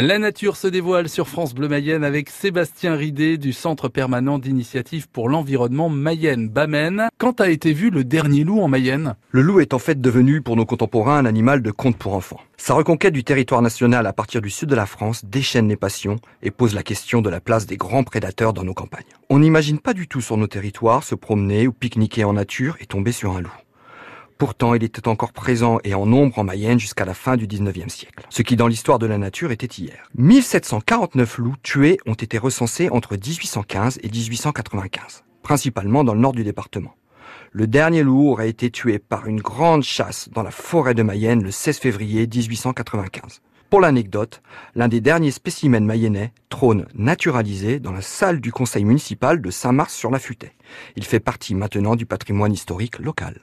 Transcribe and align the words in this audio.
La 0.00 0.20
nature 0.20 0.56
se 0.56 0.68
dévoile 0.68 1.08
sur 1.08 1.26
France 1.26 1.54
Bleu 1.54 1.66
Mayenne 1.66 2.04
avec 2.04 2.30
Sébastien 2.30 2.94
Ridé 2.94 3.36
du 3.36 3.52
Centre 3.52 3.88
permanent 3.88 4.38
d'initiative 4.38 5.08
pour 5.08 5.28
l'environnement 5.28 5.88
Mayenne 5.88 6.48
Bamen. 6.48 7.08
Quand 7.18 7.40
a 7.40 7.50
été 7.50 7.72
vu 7.72 7.90
le 7.90 8.04
dernier 8.04 8.44
loup 8.44 8.60
en 8.60 8.68
Mayenne? 8.68 9.16
Le 9.32 9.42
loup 9.42 9.58
est 9.58 9.74
en 9.74 9.80
fait 9.80 10.00
devenu 10.00 10.40
pour 10.40 10.54
nos 10.54 10.64
contemporains 10.64 11.18
un 11.18 11.24
animal 11.24 11.62
de 11.62 11.72
conte 11.72 11.96
pour 11.96 12.14
enfants. 12.14 12.38
Sa 12.56 12.74
reconquête 12.74 13.12
du 13.12 13.24
territoire 13.24 13.60
national 13.60 14.06
à 14.06 14.12
partir 14.12 14.40
du 14.40 14.50
sud 14.50 14.68
de 14.68 14.76
la 14.76 14.86
France 14.86 15.24
déchaîne 15.24 15.68
les 15.68 15.74
passions 15.74 16.20
et 16.44 16.52
pose 16.52 16.76
la 16.76 16.84
question 16.84 17.20
de 17.20 17.28
la 17.28 17.40
place 17.40 17.66
des 17.66 17.76
grands 17.76 18.04
prédateurs 18.04 18.52
dans 18.52 18.62
nos 18.62 18.74
campagnes. 18.74 19.02
On 19.30 19.40
n'imagine 19.40 19.80
pas 19.80 19.94
du 19.94 20.06
tout 20.06 20.20
sur 20.20 20.36
nos 20.36 20.46
territoires 20.46 21.02
se 21.02 21.16
promener 21.16 21.66
ou 21.66 21.72
pique-niquer 21.72 22.22
en 22.22 22.34
nature 22.34 22.76
et 22.78 22.86
tomber 22.86 23.10
sur 23.10 23.36
un 23.36 23.40
loup. 23.40 23.52
Pourtant, 24.38 24.74
il 24.74 24.84
était 24.84 25.08
encore 25.08 25.32
présent 25.32 25.80
et 25.82 25.94
en 25.94 26.06
nombre 26.06 26.38
en 26.38 26.44
Mayenne 26.44 26.78
jusqu'à 26.78 27.04
la 27.04 27.14
fin 27.14 27.36
du 27.36 27.48
19e 27.48 27.88
siècle. 27.88 28.24
Ce 28.30 28.42
qui, 28.42 28.54
dans 28.54 28.68
l'histoire 28.68 29.00
de 29.00 29.06
la 29.06 29.18
nature, 29.18 29.50
était 29.50 29.66
hier. 29.66 30.08
1749 30.14 31.38
loups 31.38 31.56
tués 31.64 31.98
ont 32.06 32.14
été 32.14 32.38
recensés 32.38 32.88
entre 32.88 33.16
1815 33.16 33.98
et 34.00 34.08
1895, 34.08 35.24
principalement 35.42 36.04
dans 36.04 36.14
le 36.14 36.20
nord 36.20 36.34
du 36.34 36.44
département. 36.44 36.94
Le 37.50 37.66
dernier 37.66 38.04
loup 38.04 38.30
aurait 38.30 38.48
été 38.48 38.70
tué 38.70 39.00
par 39.00 39.26
une 39.26 39.40
grande 39.40 39.82
chasse 39.82 40.28
dans 40.32 40.44
la 40.44 40.52
forêt 40.52 40.94
de 40.94 41.02
Mayenne 41.02 41.42
le 41.42 41.50
16 41.50 41.78
février 41.78 42.28
1895. 42.28 43.40
Pour 43.70 43.80
l'anecdote, 43.80 44.40
l'un 44.76 44.88
des 44.88 45.00
derniers 45.00 45.30
spécimens 45.32 45.80
mayennais 45.80 46.32
trône 46.48 46.86
naturalisé 46.94 47.80
dans 47.80 47.92
la 47.92 48.00
salle 48.00 48.40
du 48.40 48.50
conseil 48.50 48.84
municipal 48.84 49.42
de 49.42 49.50
Saint-Mars 49.50 49.94
sur 49.94 50.10
la 50.10 50.18
Futaie. 50.18 50.54
Il 50.96 51.04
fait 51.04 51.20
partie 51.20 51.54
maintenant 51.54 51.94
du 51.94 52.06
patrimoine 52.06 52.52
historique 52.52 52.98
local. 52.98 53.40